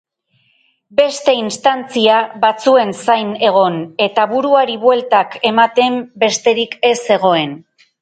[0.99, 2.15] Beste instantzia
[2.47, 7.59] batzuen zain egon eta buruari bueltak eman besterik ez zegoen.